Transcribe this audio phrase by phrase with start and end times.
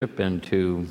[0.00, 0.86] and to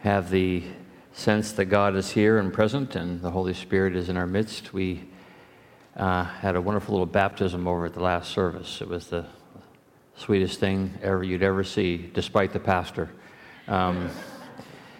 [0.00, 0.64] have the
[1.12, 4.72] sense that God is here and present and the Holy Spirit is in our midst.
[4.72, 5.04] We
[5.94, 8.80] uh, had a wonderful little baptism over at the last service.
[8.80, 9.26] It was the
[10.16, 13.10] sweetest thing ever you'd ever see, despite the pastor.
[13.68, 14.10] Um,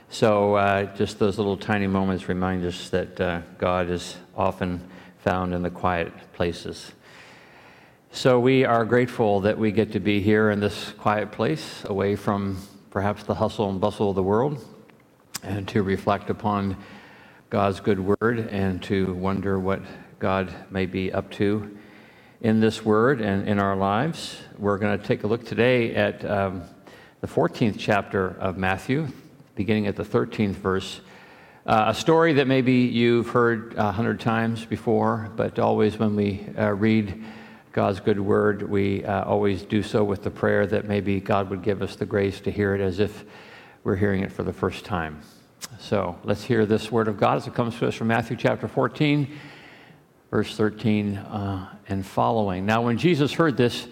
[0.09, 4.89] so uh, just those little tiny moments remind us that uh, God is often
[5.19, 6.93] found in the quiet places.
[8.13, 12.15] So we are grateful that we get to be here in this quiet place, away
[12.15, 12.59] from
[12.93, 14.63] perhaps the hustle and bustle of the world,
[15.43, 16.77] and to reflect upon
[17.49, 19.81] God's good word and to wonder what
[20.19, 21.77] God may be up to
[22.43, 24.37] in this word and in our lives.
[24.59, 26.65] We're going to take a look today at um,
[27.23, 29.09] the 14th chapter of Matthew,
[29.55, 31.01] beginning at the 13th verse.
[31.65, 36.47] Uh, a story that maybe you've heard a hundred times before, but always when we
[36.59, 37.25] uh, read
[37.73, 41.63] God's good word, we uh, always do so with the prayer that maybe God would
[41.63, 43.25] give us the grace to hear it as if
[43.83, 45.23] we're hearing it for the first time.
[45.81, 48.69] So let's hear this word of God as it comes to us from Matthew chapter
[48.69, 49.39] 14,
[50.31, 52.67] verse 13 uh, and following.
[52.67, 53.89] Now, when Jesus heard this,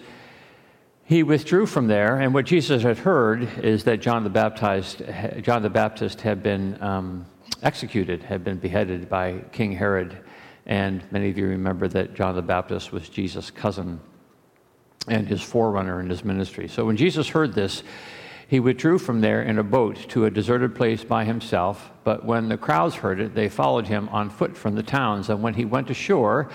[1.03, 5.01] he withdrew from there, and what Jesus had heard is that John the Baptist,
[5.41, 7.25] John the Baptist had been um,
[7.63, 10.19] executed, had been beheaded by King Herod.
[10.65, 13.99] And many of you remember that John the Baptist was Jesus' cousin
[15.07, 16.67] and his forerunner in his ministry.
[16.67, 17.83] So when Jesus heard this,
[18.47, 21.89] he withdrew from there in a boat to a deserted place by himself.
[22.03, 25.29] But when the crowds heard it, they followed him on foot from the towns.
[25.29, 26.51] And when he went ashore,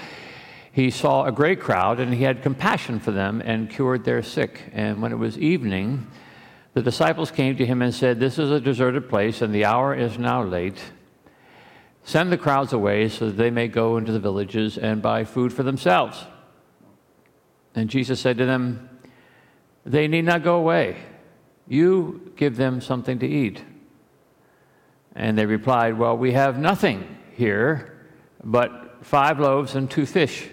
[0.71, 4.65] he saw a great crowd, and he had compassion for them and cured their sick.
[4.75, 6.07] And when it was evening,
[6.75, 9.95] the disciples came to him and said, This is a deserted place, and the hour
[9.95, 10.79] is now late.
[12.07, 15.53] Send the crowds away so that they may go into the villages and buy food
[15.53, 16.25] for themselves.
[17.75, 18.89] And Jesus said to them,
[19.85, 20.99] They need not go away.
[21.67, 23.61] You give them something to eat.
[25.17, 28.07] And they replied, Well, we have nothing here
[28.45, 30.49] but five loaves and two fish.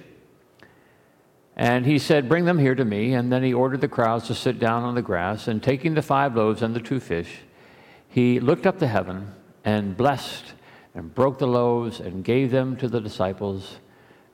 [1.55, 3.13] And he said, Bring them here to me.
[3.13, 5.47] And then he ordered the crowds to sit down on the grass.
[5.47, 7.41] And taking the five loaves and the two fish,
[8.09, 10.53] he looked up to heaven and blessed
[10.95, 13.77] and broke the loaves and gave them to the disciples.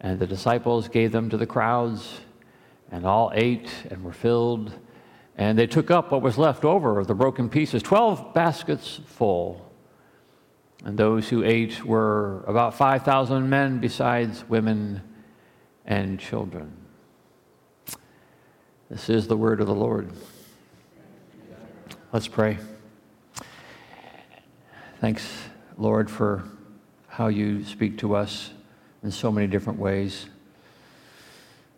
[0.02, 2.22] And the disciples gave them to the crowds,
[2.92, 4.74] and all ate and were filled.
[5.38, 9.66] And they took up what was left over of the broken pieces, 12 baskets full.
[10.86, 15.02] And those who ate were about 5,000 men, besides women
[15.86, 16.72] and children.
[18.90, 20.12] This is the word of the Lord.
[22.12, 22.58] Let's pray.
[25.00, 25.49] Thanks
[25.80, 26.44] Lord, for
[27.08, 28.52] how you speak to us
[29.02, 30.26] in so many different ways.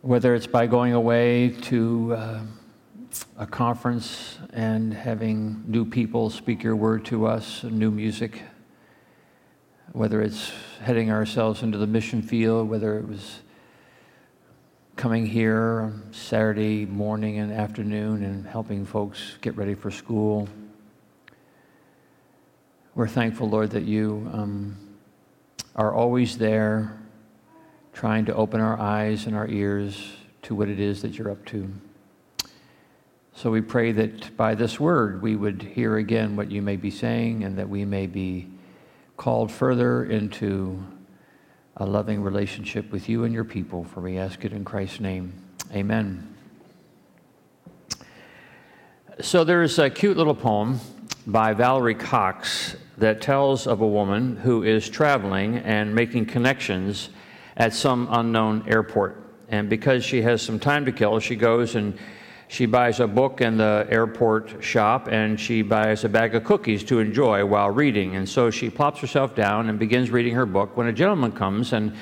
[0.01, 2.39] Whether it's by going away to uh,
[3.37, 8.41] a conference and having new people speak your word to us, new music,
[9.91, 10.51] whether it's
[10.81, 13.41] heading ourselves into the mission field, whether it was
[14.95, 20.49] coming here Saturday morning and afternoon and helping folks get ready for school
[22.93, 24.77] we're thankful, Lord, that you um,
[25.75, 26.99] are always there
[27.93, 30.11] trying to open our eyes and our ears
[30.43, 31.71] to what it is that you're up to.
[33.33, 36.91] So we pray that by this word we would hear again what you may be
[36.91, 38.47] saying and that we may be
[39.15, 40.83] called further into
[41.77, 43.85] a loving relationship with you and your people.
[43.85, 45.33] For we ask it in Christ's name.
[45.73, 46.27] Amen.
[49.21, 50.79] So there's a cute little poem
[51.27, 57.09] by Valerie Cox that tells of a woman who is traveling and making connections
[57.57, 59.17] at some unknown airport.
[59.49, 61.97] And because she has some time to kill, she goes and
[62.47, 66.83] she buys a book in the airport shop and she buys a bag of cookies
[66.85, 68.15] to enjoy while reading.
[68.15, 71.73] And so she plops herself down and begins reading her book when a gentleman comes
[71.73, 71.95] and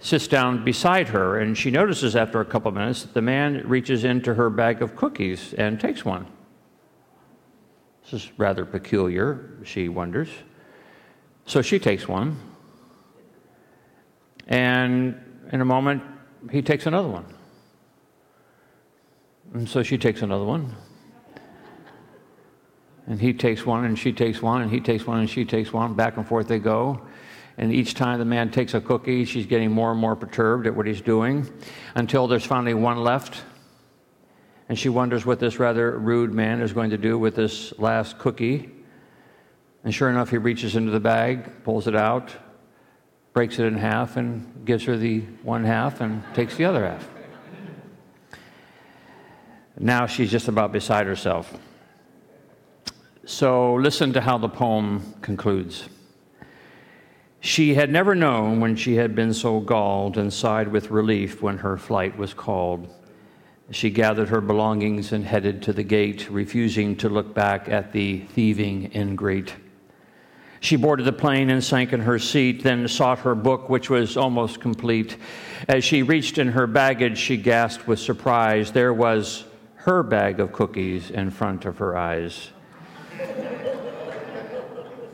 [0.00, 1.40] sits down beside her.
[1.40, 4.82] And she notices after a couple of minutes that the man reaches into her bag
[4.82, 6.26] of cookies and takes one.
[8.02, 10.28] This is rather peculiar, she wonders.
[11.46, 12.36] So she takes one.
[14.46, 15.18] And
[15.52, 16.02] in a moment,
[16.50, 17.24] he takes another one.
[19.54, 20.74] And so she takes another one.
[23.06, 25.72] And he takes one, and she takes one, and he takes one, and she takes
[25.72, 25.94] one.
[25.94, 27.02] Back and forth they go.
[27.58, 30.74] And each time the man takes a cookie, she's getting more and more perturbed at
[30.74, 31.50] what he's doing
[31.94, 33.42] until there's finally one left
[34.72, 38.18] and she wonders what this rather rude man is going to do with this last
[38.18, 38.70] cookie.
[39.84, 42.34] And sure enough, he reaches into the bag, pulls it out,
[43.34, 47.06] breaks it in half, and gives her the one half and takes the other half.
[49.78, 51.54] Now she's just about beside herself.
[53.26, 55.86] So listen to how the poem concludes.
[57.40, 61.58] She had never known when she had been so galled and sighed with relief when
[61.58, 62.88] her flight was called.
[63.72, 68.18] She gathered her belongings and headed to the gate, refusing to look back at the
[68.18, 69.54] thieving ingrate.
[70.60, 74.16] She boarded the plane and sank in her seat, then sought her book, which was
[74.16, 75.16] almost complete.
[75.68, 78.72] As she reached in her baggage, she gasped with surprise.
[78.72, 79.44] There was
[79.76, 82.50] her bag of cookies in front of her eyes.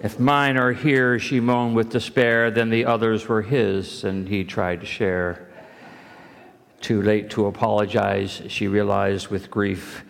[0.03, 4.43] if mine are here, she moaned with despair, then the others were his, and he
[4.45, 5.48] tried to share.
[6.81, 10.05] Too late to apologize, she realized with grief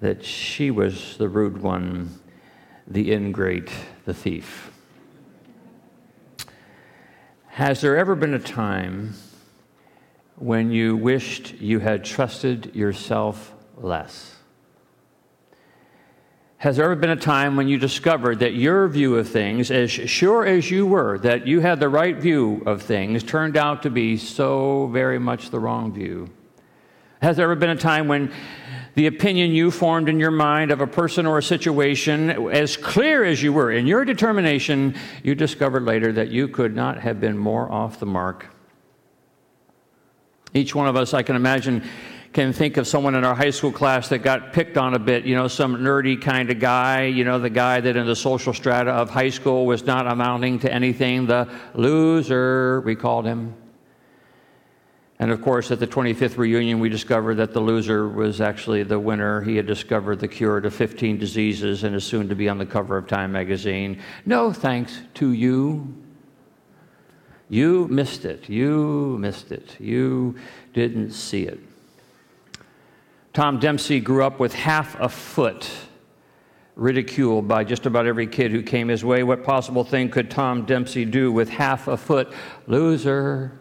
[0.00, 2.20] that she was the rude one,
[2.86, 3.70] the ingrate,
[4.04, 4.72] the thief.
[7.46, 9.14] Has there ever been a time
[10.36, 14.39] when you wished you had trusted yourself less?
[16.60, 19.90] Has there ever been a time when you discovered that your view of things, as
[19.90, 23.88] sure as you were that you had the right view of things, turned out to
[23.88, 26.28] be so very much the wrong view?
[27.22, 28.30] Has there ever been a time when
[28.94, 33.24] the opinion you formed in your mind of a person or a situation, as clear
[33.24, 37.38] as you were in your determination, you discovered later that you could not have been
[37.38, 38.48] more off the mark.
[40.52, 41.88] Each one of us, I can imagine,
[42.32, 45.24] can think of someone in our high school class that got picked on a bit,
[45.24, 48.54] you know, some nerdy kind of guy, you know, the guy that in the social
[48.54, 53.54] strata of high school was not amounting to anything, the loser, we called him.
[55.18, 58.98] And of course, at the 25th reunion, we discovered that the loser was actually the
[58.98, 59.42] winner.
[59.42, 62.64] He had discovered the cure to 15 diseases and is soon to be on the
[62.64, 64.00] cover of Time magazine.
[64.24, 65.94] No thanks to you.
[67.50, 68.48] You missed it.
[68.48, 69.78] You missed it.
[69.78, 70.36] You
[70.72, 71.60] didn't see it.
[73.32, 75.70] Tom Dempsey grew up with half a foot,
[76.74, 79.22] ridiculed by just about every kid who came his way.
[79.22, 82.32] What possible thing could Tom Dempsey do with half a foot?
[82.66, 83.60] Loser.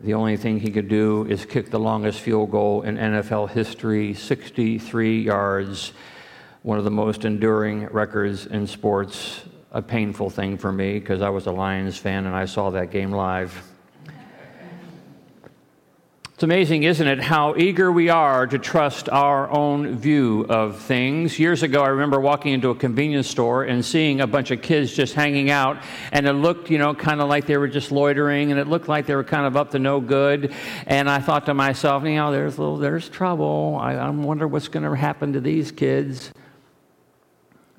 [0.00, 4.14] The only thing he could do is kick the longest field goal in NFL history
[4.14, 5.92] 63 yards,
[6.62, 9.42] one of the most enduring records in sports.
[9.72, 12.90] A painful thing for me because I was a Lions fan and I saw that
[12.90, 13.62] game live.
[16.36, 21.38] It's amazing, isn't it, how eager we are to trust our own view of things.
[21.38, 24.92] Years ago, I remember walking into a convenience store and seeing a bunch of kids
[24.92, 25.78] just hanging out,
[26.12, 28.86] and it looked, you know, kind of like they were just loitering, and it looked
[28.86, 30.52] like they were kind of up to no good.
[30.86, 33.78] And I thought to myself, you know, there's little, there's trouble.
[33.80, 36.32] I, I wonder what's going to happen to these kids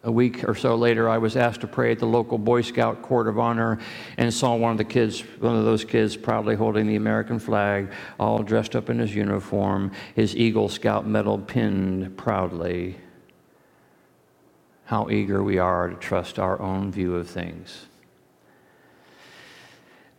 [0.08, 3.02] a week or so later, I was asked to pray at the local Boy Scout
[3.02, 3.78] Court of Honor
[4.16, 7.92] and saw one of the kids, one of those kids, proudly holding the American flag,
[8.18, 12.96] all dressed up in his uniform, his Eagle Scout medal pinned proudly.
[14.86, 17.87] How eager we are to trust our own view of things.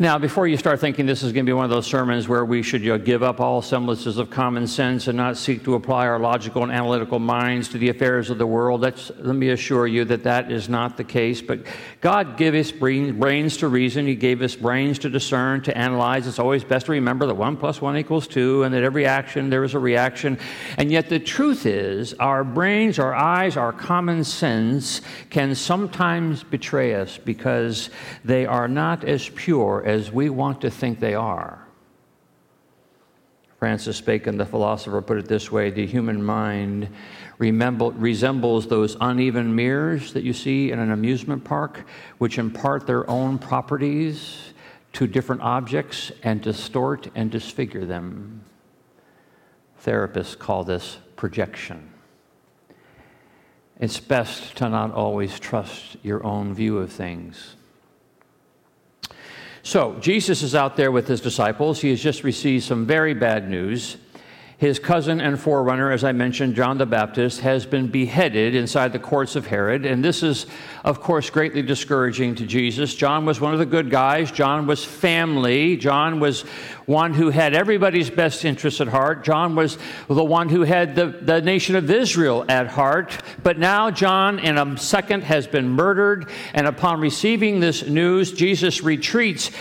[0.00, 2.44] Now, before you start thinking this is going to be one of those sermons where
[2.44, 5.74] we should you know, give up all semblances of common sense and not seek to
[5.74, 9.88] apply our logical and analytical minds to the affairs of the world, let me assure
[9.88, 11.42] you that that is not the case.
[11.42, 11.66] But
[12.00, 16.28] God gave us brains to reason, He gave us brains to discern, to analyze.
[16.28, 19.50] It's always best to remember that one plus one equals two, and that every action
[19.50, 20.38] there is a reaction.
[20.76, 26.94] And yet, the truth is, our brains, our eyes, our common sense can sometimes betray
[26.94, 27.90] us because
[28.25, 31.66] they are not as pure as we want to think they are.
[33.59, 36.90] Francis Bacon, the philosopher, put it this way the human mind
[37.38, 41.87] resembles those uneven mirrors that you see in an amusement park,
[42.18, 44.52] which impart their own properties
[44.92, 48.45] to different objects and distort and disfigure them.
[49.83, 51.95] Therapists call this projection.
[53.80, 57.57] It's best to not always trust your own view of things.
[59.68, 61.82] So, Jesus is out there with his disciples.
[61.82, 63.98] He has just received some very bad news.
[64.58, 68.98] His cousin and forerunner, as I mentioned, John the Baptist, has been beheaded inside the
[68.98, 69.86] courts of Herod.
[69.86, 70.46] And this is,
[70.84, 72.92] of course, greatly discouraging to Jesus.
[72.96, 74.32] John was one of the good guys.
[74.32, 75.76] John was family.
[75.76, 76.40] John was
[76.86, 79.22] one who had everybody's best interests at heart.
[79.22, 83.16] John was the one who had the, the nation of Israel at heart.
[83.44, 86.30] But now, John, in a second, has been murdered.
[86.52, 89.52] And upon receiving this news, Jesus retreats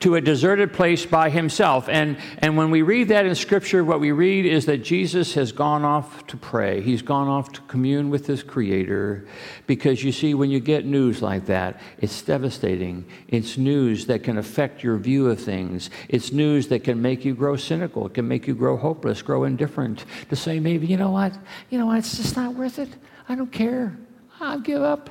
[0.00, 1.88] to a deserted place by himself.
[1.88, 5.52] And, and when we read that in Scripture, what we read is that Jesus has
[5.52, 6.82] gone off to pray.
[6.82, 9.26] He's gone off to commune with his Creator.
[9.66, 13.06] Because you see, when you get news like that, it's devastating.
[13.28, 15.90] It's news that can affect your view of things.
[16.08, 18.06] It's news that can make you grow cynical.
[18.06, 20.04] It can make you grow hopeless, grow indifferent.
[20.28, 21.36] To say, maybe, you know what?
[21.70, 21.98] You know what?
[21.98, 22.90] It's just not worth it.
[23.28, 23.96] I don't care.
[24.40, 25.10] I'll give up.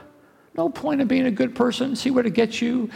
[0.55, 1.95] No point in being a good person.
[1.95, 2.89] See where it gets you.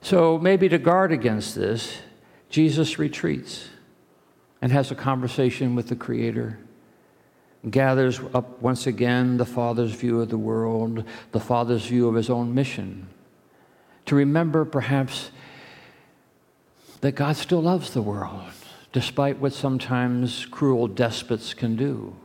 [0.00, 1.98] So maybe to guard against this,
[2.48, 3.68] Jesus retreats
[4.62, 6.58] and has a conversation with the Creator
[7.70, 12.30] gathers up once again the Father's view of the world, the Father's view of his
[12.30, 13.08] own mission.
[14.06, 15.30] To remember, perhaps,
[17.00, 18.42] that God still loves the world,
[18.92, 22.16] despite what sometimes cruel despots can do.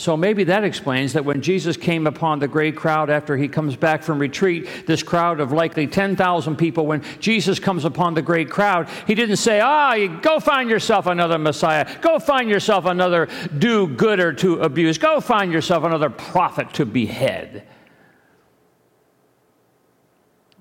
[0.00, 3.76] So maybe that explains that when Jesus came upon the great crowd after he comes
[3.76, 8.48] back from retreat, this crowd of likely 10,000 people, when Jesus comes upon the great
[8.48, 11.86] crowd, he didn't say, Ah, oh, go find yourself another Messiah.
[12.00, 13.28] Go find yourself another
[13.58, 14.96] do gooder to abuse.
[14.96, 17.66] Go find yourself another prophet to behead.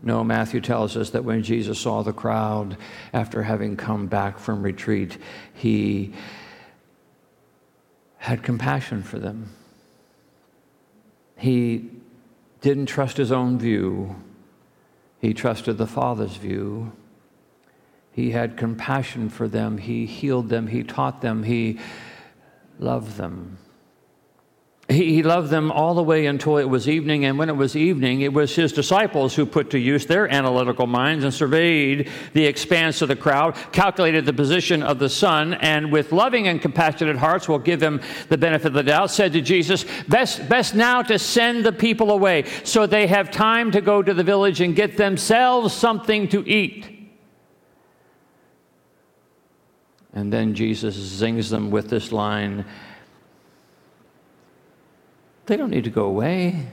[0.03, 2.75] No, Matthew tells us that when Jesus saw the crowd
[3.13, 5.17] after having come back from retreat,
[5.53, 6.13] he
[8.19, 9.49] had compassion for them.
[11.37, 11.89] He
[12.61, 14.15] didn't trust his own view,
[15.19, 16.91] he trusted the Father's view.
[18.11, 21.79] He had compassion for them, he healed them, he taught them, he
[22.77, 23.57] loved them.
[24.89, 27.75] He, he loved them all the way until it was evening, and when it was
[27.75, 32.45] evening, it was his disciples who put to use their analytical minds and surveyed the
[32.45, 37.17] expanse of the crowd, calculated the position of the sun, and with loving and compassionate
[37.17, 41.03] hearts will give him the benefit of the doubt, said to Jesus, Best, best now
[41.03, 44.75] to send the people away so they have time to go to the village and
[44.75, 46.95] get themselves something to eat.
[50.13, 52.65] And then Jesus zings them with this line
[55.49, 56.67] they don't need to go away.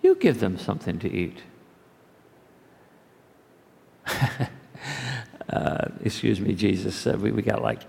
[0.00, 1.42] You give them something to eat.
[5.50, 7.82] uh, excuse me, Jesus said, we, we got like,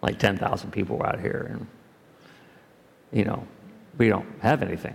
[0.00, 1.66] like 10,000 people out here, and,
[3.10, 3.48] you know,
[3.98, 4.94] we don't have anything.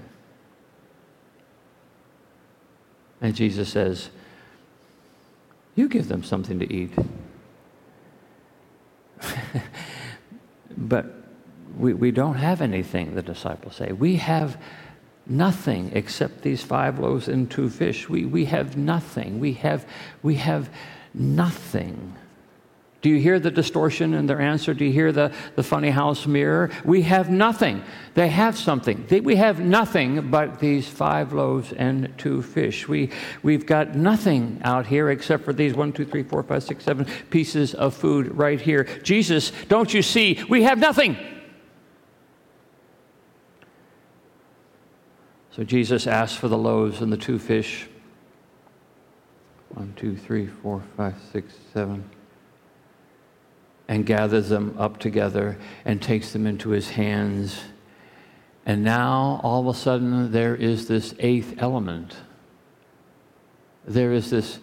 [3.19, 4.11] And Jesus says,
[5.75, 6.93] You give them something to eat.
[10.77, 11.16] but
[11.77, 13.91] we, we don't have anything, the disciples say.
[13.91, 14.57] We have
[15.25, 18.07] nothing except these five loaves and two fish.
[18.07, 19.39] We, we have nothing.
[19.39, 19.85] We have,
[20.23, 20.69] we have
[21.13, 22.15] nothing.
[23.01, 24.73] Do you hear the distortion in their answer?
[24.73, 26.71] Do you hear the, the funny house mirror?
[26.83, 27.83] We have nothing.
[28.15, 29.05] They have something.
[29.07, 32.87] They, we have nothing but these five loaves and two fish.
[32.87, 33.11] We,
[33.43, 37.05] we've got nothing out here except for these one, two, three, four, five, six, seven
[37.29, 38.85] pieces of food right here.
[39.03, 40.43] Jesus, don't you see?
[40.49, 41.17] We have nothing.
[45.57, 47.87] So Jesus asked for the loaves and the two fish.
[49.69, 52.07] One, two, three, four, five, six, seven.
[53.87, 57.59] And gathers them up together and takes them into his hands.
[58.67, 62.17] And now, all of a sudden, there is this eighth element.
[63.83, 64.59] There is this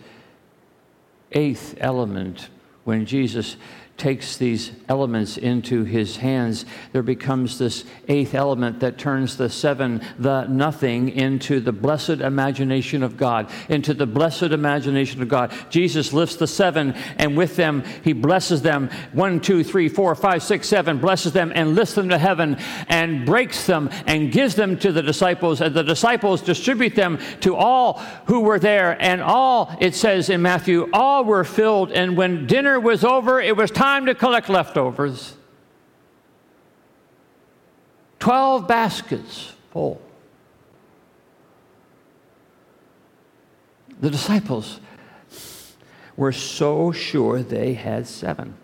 [1.32, 2.50] eighth element
[2.84, 3.56] when Jesus
[3.96, 10.02] takes these elements into his hands, there becomes this eighth element that turns the seven,
[10.18, 15.52] the nothing, into the blessed imagination of God, into the blessed imagination of God.
[15.70, 18.90] Jesus lifts the seven, and with them, he blesses them.
[19.12, 22.56] One, two, three, four, five, six, seven, blesses them and lifts them to heaven
[22.88, 27.54] and breaks them and gives them to the disciples, and the disciples distribute them to
[27.54, 29.00] all who were there.
[29.00, 31.92] And all, it says in Matthew, all were filled.
[31.92, 35.34] And when dinner was over, it was time time to collect leftovers.
[38.18, 40.00] 12 baskets full.
[44.00, 44.80] The disciples
[46.16, 48.54] were so sure they had seven.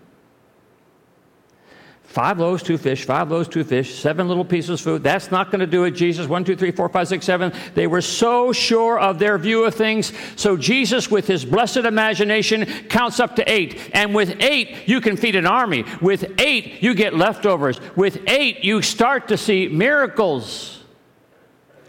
[2.11, 5.05] Five loaves, two fish, five loaves, two fish, seven little pieces of food.
[5.05, 6.27] That's not going to do it, Jesus.
[6.27, 7.53] One, two, three, four, five, six, seven.
[7.77, 10.13] They were so sure of their view of things.
[10.35, 13.91] So Jesus, with his blessed imagination, counts up to eight.
[13.95, 15.85] And with eight, you can feed an army.
[16.01, 17.81] With eight, you get leftovers.
[17.95, 20.83] With eight, you start to see miracles.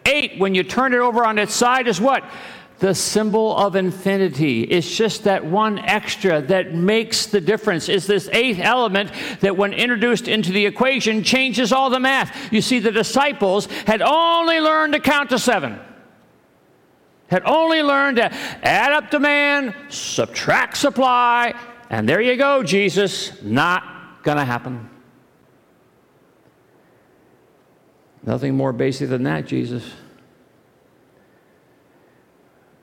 [0.05, 2.23] Eight, when you turn it over on its side, is what?
[2.81, 4.63] The symbol of infinity.
[4.63, 7.87] It's just that one extra that makes the difference.
[7.87, 9.11] It's this eighth element
[9.41, 12.51] that, when introduced into the equation, changes all the math.
[12.51, 15.79] You see, the disciples had only learned to count to seven,
[17.27, 21.53] had only learned to add up demand, subtract supply,
[21.91, 23.43] and there you go, Jesus.
[23.43, 24.89] Not going to happen.
[28.23, 29.87] Nothing more basic than that, Jesus.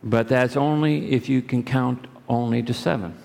[0.02, 3.17] But that's only if you can count only to seven.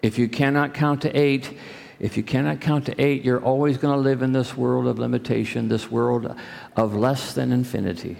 [0.00, 1.58] If you cannot count to eight,
[2.00, 4.98] If you cannot count to eight, you're always going to live in this world of
[4.98, 6.32] limitation, this world
[6.76, 8.16] of less than infinity.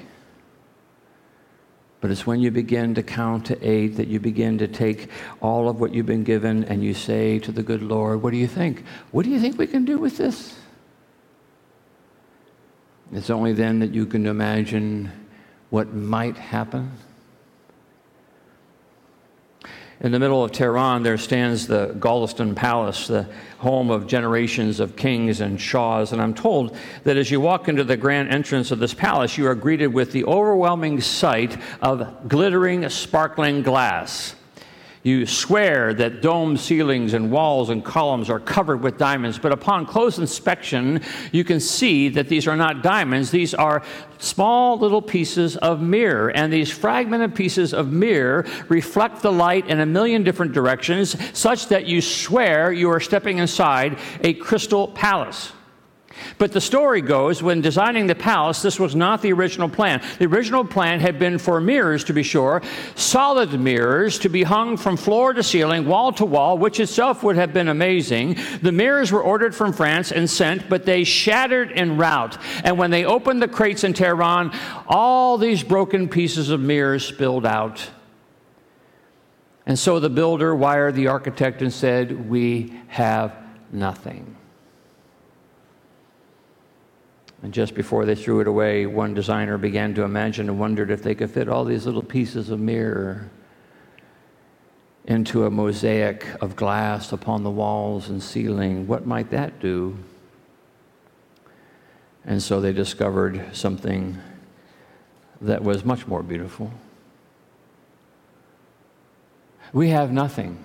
[2.00, 5.08] But it's when you begin to count to eight that you begin to take
[5.40, 8.37] all of what you've been given and you say to the good Lord, What do
[8.37, 8.85] you think?
[9.11, 10.58] What do you think we can do with this?
[13.12, 15.11] It's only then that you can imagine
[15.70, 16.92] what might happen.
[20.00, 24.94] In the middle of Tehran, there stands the Golestan Palace, the home of generations of
[24.94, 26.12] kings and shahs.
[26.12, 29.48] And I'm told that as you walk into the grand entrance of this palace, you
[29.48, 34.37] are greeted with the overwhelming sight of glittering, sparkling glass.
[35.02, 39.87] You swear that dome ceilings and walls and columns are covered with diamonds, but upon
[39.87, 41.00] close inspection,
[41.31, 43.31] you can see that these are not diamonds.
[43.31, 43.83] These are
[44.19, 49.81] small little pieces of mirror, and these fragmented pieces of mirror reflect the light in
[49.81, 55.52] a million different directions, such that you swear you are stepping inside a crystal palace.
[56.38, 60.02] But the story goes when designing the palace, this was not the original plan.
[60.18, 62.62] The original plan had been for mirrors, to be sure,
[62.94, 67.37] solid mirrors to be hung from floor to ceiling, wall to wall, which itself would
[67.37, 68.37] have been amazing.
[68.62, 72.38] The mirrors were ordered from France and sent, but they shattered en route.
[72.64, 74.52] And when they opened the crates in Tehran,
[74.87, 77.90] all these broken pieces of mirrors spilled out.
[79.68, 83.37] And so the builder wired the architect and said, We have
[83.70, 84.38] nothing.
[87.42, 91.02] And just before they threw it away, one designer began to imagine and wondered if
[91.02, 93.30] they could fit all these little pieces of mirror
[95.04, 98.87] into a mosaic of glass upon the walls and ceiling.
[98.87, 99.97] What might that do?
[102.25, 104.18] And so they discovered something
[105.40, 106.73] that was much more beautiful.
[109.73, 110.59] We have nothing.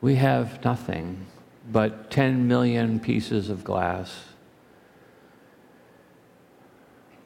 [0.00, 1.26] We have nothing
[1.70, 4.24] but 10 million pieces of glass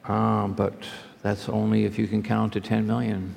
[0.05, 0.73] um, but
[1.21, 3.35] that's only if you can count to 10 million.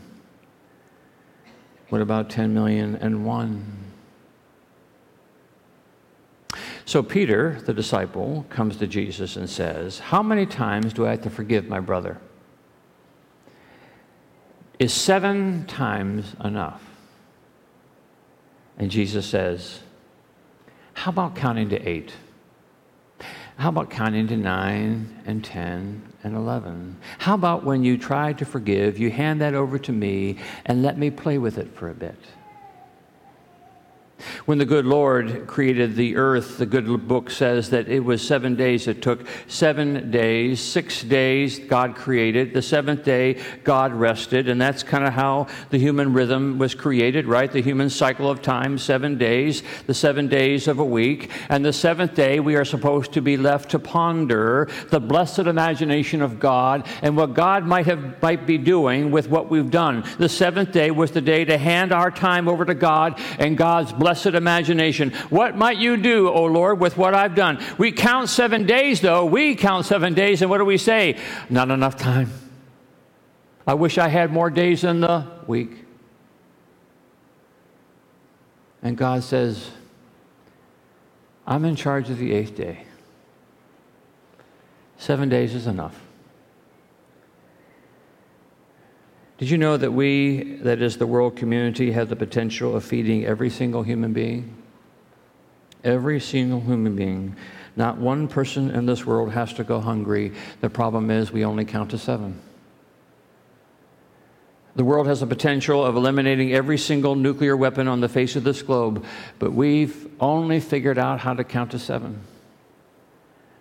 [1.90, 3.84] What about 10 million and one?
[6.86, 11.22] So Peter, the disciple, comes to Jesus and says, How many times do I have
[11.22, 12.18] to forgive my brother?
[14.78, 16.82] Is seven times enough?
[18.76, 19.80] And Jesus says,
[20.94, 22.12] How about counting to eight?
[23.56, 26.96] How about counting to nine and 10 and 11?
[27.18, 30.98] How about when you try to forgive, you hand that over to me and let
[30.98, 32.18] me play with it for a bit?
[34.46, 38.56] When the good Lord created the earth, the good book says that it was seven
[38.56, 38.86] days.
[38.86, 40.60] It took seven days.
[40.60, 42.52] Six days God created.
[42.52, 44.50] The seventh day God rested.
[44.50, 47.50] And that's kind of how the human rhythm was created, right?
[47.50, 51.30] The human cycle of time, seven days, the seven days of a week.
[51.48, 56.20] And the seventh day we are supposed to be left to ponder the blessed imagination
[56.20, 60.04] of God and what God might have might be doing with what we've done.
[60.18, 63.92] The seventh day was the day to hand our time over to God and God's
[63.94, 65.12] blessed imagination.
[65.30, 67.62] What might you do, O Lord, with what I've done?
[67.78, 69.24] We count seven days, though.
[69.24, 71.18] We count seven days, and what do we say?
[71.50, 72.30] Not enough time.
[73.66, 75.84] I wish I had more days in the week.
[78.82, 79.70] And God says,
[81.46, 82.84] I'm in charge of the eighth day.
[84.98, 85.98] Seven days is enough.
[89.38, 93.24] Did you know that we, that is the world community, have the potential of feeding
[93.24, 94.54] every single human being?
[95.82, 97.36] Every single human being.
[97.76, 100.32] Not one person in this world has to go hungry.
[100.60, 102.40] The problem is we only count to seven.
[104.76, 108.44] The world has the potential of eliminating every single nuclear weapon on the face of
[108.44, 109.04] this globe,
[109.38, 112.20] but we've only figured out how to count to seven.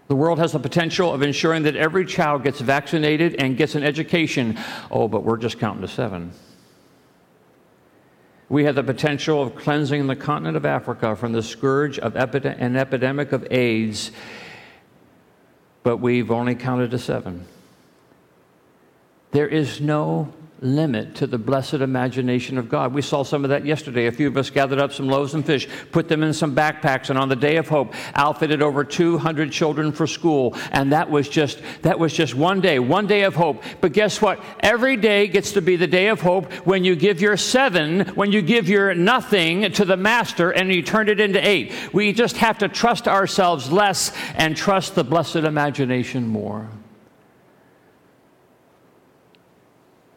[0.08, 3.84] The world has the potential of ensuring that every child gets vaccinated and gets an
[3.84, 4.60] education.
[4.92, 6.32] Oh, but we're just counting to seven.
[8.50, 12.48] We have the potential of cleansing the continent of Africa from the scourge of epi-
[12.48, 14.12] an epidemic of AIDS,
[15.82, 17.46] but we've only counted to seven.
[19.32, 22.94] There is no limit to the blessed imagination of God.
[22.94, 24.08] We saw some of that yesterday.
[24.08, 27.10] A few of us gathered up some loaves and fish, put them in some backpacks,
[27.10, 30.56] and on the day of hope, outfitted over 200 children for school.
[30.72, 33.64] And that was just that was just one day, one day of hope.
[33.82, 34.42] But guess what?
[34.62, 38.32] Every day gets to be the day of hope when you give your seven, when
[38.32, 41.74] you give your nothing to the master and you turn it into eight.
[41.94, 46.70] We just have to trust ourselves less and trust the blessed imagination more.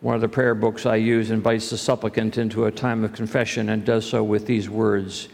[0.06, 3.68] One of the prayer books I use invites the supplicant into a time of confession
[3.68, 5.26] and does so with these words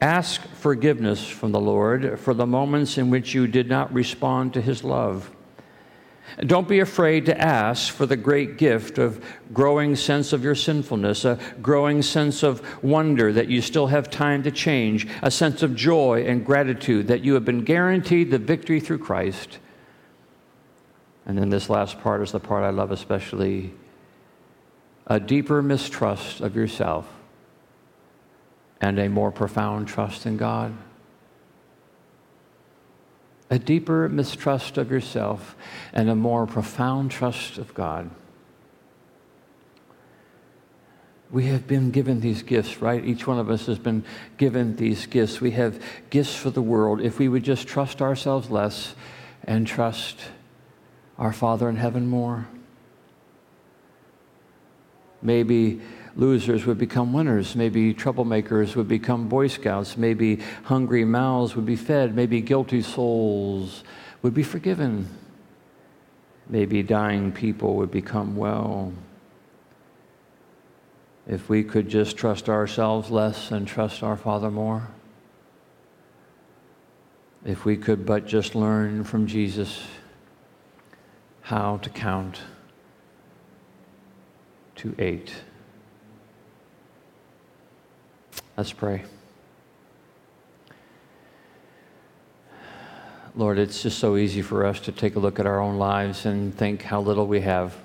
[0.00, 4.60] Ask forgiveness from the Lord for the moments in which you did not respond to
[4.60, 5.30] his love.
[6.40, 11.24] Don't be afraid to ask for the great gift of growing sense of your sinfulness,
[11.24, 15.76] a growing sense of wonder that you still have time to change, a sense of
[15.76, 19.60] joy and gratitude that you have been guaranteed the victory through Christ.
[21.26, 23.72] And then this last part is the part I love especially
[25.06, 27.06] a deeper mistrust of yourself
[28.80, 30.74] and a more profound trust in God
[33.50, 35.54] a deeper mistrust of yourself
[35.92, 38.10] and a more profound trust of God.
[41.30, 43.04] We have been given these gifts, right?
[43.04, 44.04] Each one of us has been
[44.38, 45.40] given these gifts.
[45.40, 47.00] We have gifts for the world.
[47.00, 48.94] If we would just trust ourselves less
[49.44, 50.18] and trust
[51.18, 52.46] our Father in heaven more,
[55.22, 55.80] maybe
[56.16, 57.56] losers would become winners.
[57.56, 59.96] Maybe troublemakers would become Boy Scouts.
[59.96, 62.14] Maybe hungry mouths would be fed.
[62.14, 63.84] Maybe guilty souls
[64.22, 65.08] would be forgiven.
[66.48, 68.92] Maybe dying people would become well.
[71.26, 74.88] If we could just trust ourselves less and trust our Father more.
[77.44, 79.82] If we could but just learn from Jesus
[81.44, 82.40] how to count
[84.74, 85.30] to eight.
[88.56, 89.04] Let's pray.
[93.36, 96.24] Lord, it's just so easy for us to take a look at our own lives
[96.24, 97.76] and think how little we have.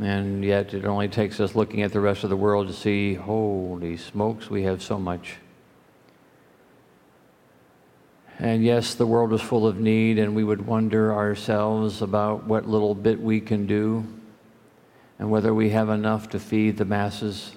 [0.00, 3.12] And yet, it only takes us looking at the rest of the world to see,
[3.12, 5.34] holy smokes, we have so much.
[8.40, 12.66] And yes, the world is full of need, and we would wonder ourselves about what
[12.66, 14.06] little bit we can do
[15.18, 17.52] and whether we have enough to feed the masses.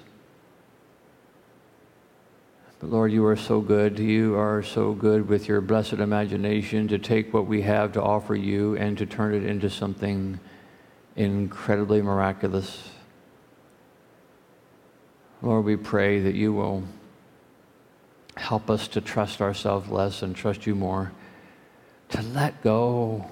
[2.80, 3.98] But Lord, you are so good.
[3.98, 8.34] You are so good with your blessed imagination to take what we have to offer
[8.34, 10.38] you and to turn it into something
[11.16, 12.90] incredibly miraculous.
[15.40, 16.82] Lord, we pray that you will
[18.36, 21.12] help us to trust ourselves less and trust you more,
[22.10, 23.30] to let go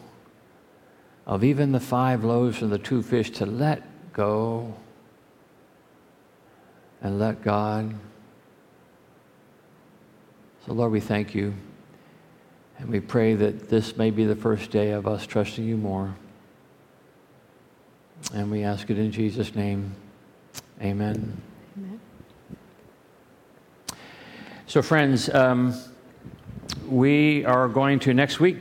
[1.26, 4.74] of even the five loaves and the two fish, to let go
[7.00, 7.94] and let God.
[10.66, 11.54] So, Lord, we thank you.
[12.78, 16.14] And we pray that this may be the first day of us trusting you more.
[18.32, 19.94] And we ask it in Jesus' name.
[20.80, 21.40] Amen.
[21.76, 22.00] Amen.
[24.72, 25.74] So, friends, um,
[26.88, 28.56] we are going to next week,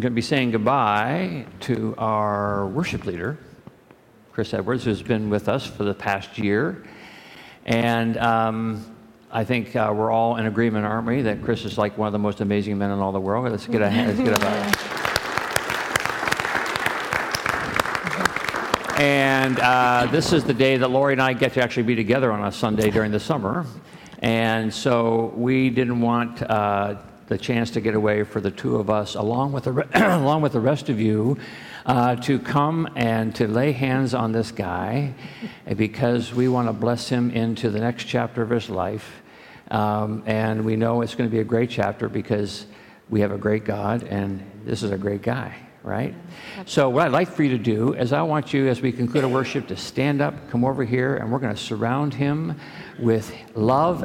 [0.00, 3.38] going to be saying goodbye to our worship leader,
[4.32, 6.84] Chris Edwards, who's been with us for the past year.
[7.66, 8.96] And um,
[9.30, 12.12] I think uh, we're all in agreement, aren't we, that Chris is like one of
[12.12, 13.48] the most amazing men in all the world.
[13.48, 14.18] Let's get a hand.
[14.18, 14.36] Let's get
[18.98, 21.94] a And uh, this is the day that Lori and I get to actually be
[21.94, 23.64] together on a Sunday during the summer.
[24.24, 26.94] And so we didn't want uh,
[27.26, 30.40] the chance to get away for the two of us, along with the, re- along
[30.40, 31.36] with the rest of you,
[31.84, 35.12] uh, to come and to lay hands on this guy
[35.76, 39.20] because we want to bless him into the next chapter of his life.
[39.70, 42.64] Um, and we know it's going to be a great chapter because
[43.10, 46.14] we have a great God and this is a great guy, right?
[46.64, 49.24] So, what I'd like for you to do is, I want you, as we conclude
[49.24, 52.58] our worship, to stand up, come over here, and we're going to surround him
[52.98, 54.02] with love